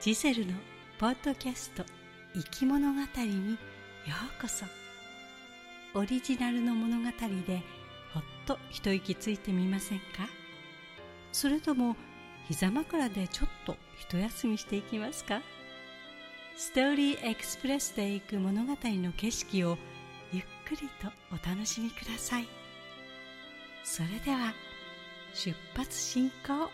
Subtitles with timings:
[0.00, 0.52] ジゼルの
[1.00, 1.82] ポッドキャスト
[2.32, 3.56] 生き物語によ
[4.38, 4.64] うこそ。
[5.92, 7.10] オリジナルの物語
[7.44, 7.62] で
[8.14, 10.04] ほっと一息ついてみませんか？
[11.32, 11.96] それとも
[12.46, 15.42] 膝枕でちょっと一休みしていきますか？
[16.56, 19.78] ストーリーエクスプレスで行く物語の景色を
[20.32, 22.46] ゆっくりとお楽しみください。
[23.82, 24.54] それでは
[25.34, 26.70] 出発進行。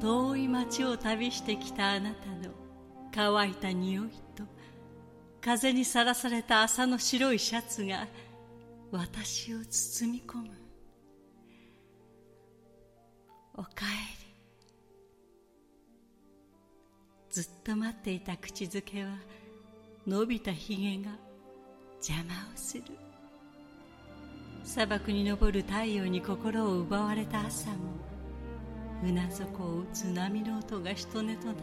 [0.00, 2.54] 遠い町を旅してきたあなたの
[3.12, 4.44] 乾いた匂いと
[5.40, 8.06] 風にさらされた朝の白いシャツが
[8.90, 10.48] 私を包み込む。
[13.54, 13.88] おかえ
[14.22, 14.28] り。
[17.30, 19.10] ずっと待っていた口づけは
[20.06, 21.10] 伸びたひげが
[21.96, 22.84] 邪魔をする。
[24.64, 27.76] 砂漠に昇る太陽に心を奪われた朝も
[29.02, 31.62] 船底を打つ波の音がしとねとなって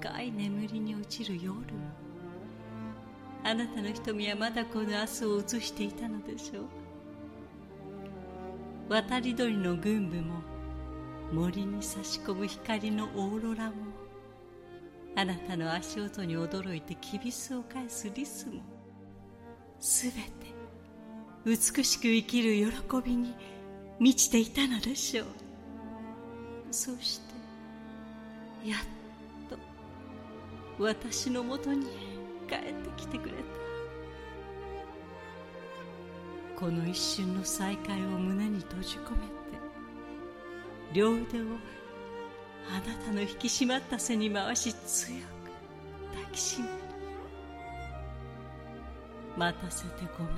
[0.00, 1.56] 深い眠りに落ちる夜。
[3.44, 6.64] あなたの瞳はまだこの明日を映していたのでしょう。
[8.88, 10.34] 渡り鳥の群舞も
[11.32, 13.76] 森に差し込む光のオーロラも
[15.16, 18.60] あなたの足音に驚いてきびすを返すリスも
[19.78, 20.20] すべて
[21.44, 22.72] 美しく生きる喜
[23.04, 23.34] びに
[23.98, 25.26] 満ちていたのでしょう。
[26.72, 27.20] そし
[28.62, 28.78] てやっ
[29.50, 29.58] と
[30.82, 31.86] 私のもとに
[32.48, 33.42] 帰ってきてくれた。
[36.58, 39.22] この一瞬の再会を胸に閉じ込めて
[40.92, 41.44] 両腕を
[42.70, 45.22] あなたの引き締まった背に回し強く
[46.14, 46.72] 抱きしめる。
[49.36, 50.34] 待たせてごめん。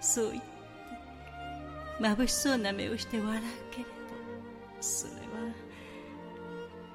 [0.00, 3.95] そう言って眩しそうな目をして笑うけれど。
[4.80, 5.18] それは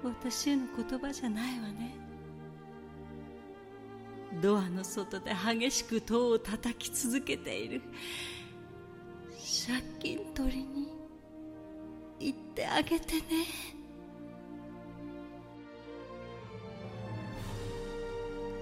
[0.04, 1.96] 私への言葉じゃないわね。
[4.42, 7.82] ドアの外で激しく戸を叩き続けている。
[9.68, 10.88] 借金取りに
[12.20, 13.22] 行ってあげてね。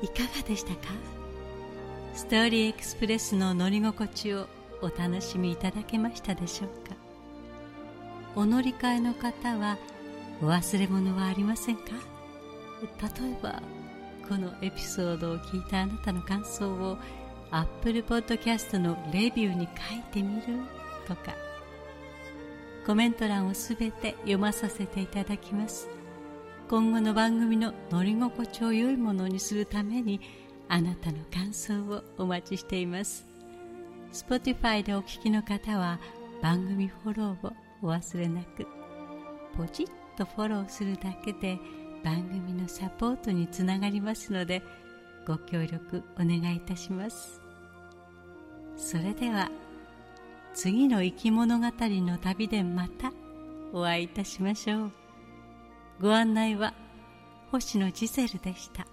[0.02, 0.94] いかがでしたか？
[2.16, 4.48] ストーリーエクスプレスの乗り心地を
[4.82, 6.96] お楽しみいただけましたでしょうか？
[8.40, 9.78] お乗り換えの方は
[10.42, 11.92] お忘れ物はありませんか？
[13.22, 13.62] 例えば
[14.30, 16.98] このエピソードを聞いたあなたの感想を
[17.52, 20.44] Apple Podcast のレビューに書いてみる
[21.06, 21.36] とか。
[22.88, 25.90] コメント欄をすべて読まさせていただきます。
[26.70, 30.22] 今後の番組の乗り心地を良いものにするために
[30.70, 33.26] あなたの感想をお待ちしています。
[34.14, 36.00] Spotify でお聞きの方は
[36.42, 38.68] 番組フォローをお忘れなく
[39.56, 41.60] ポチッとフォローするだけで
[42.04, 44.62] 番組のサポートにつながりますので
[45.26, 47.42] ご協力お願いいたします。
[48.76, 49.52] それでは
[50.54, 53.12] 次の生き物語の旅でまた
[53.74, 54.92] お会いいたしましょう。
[56.02, 56.74] ご案内は
[57.52, 58.88] 星野ジゼルでした。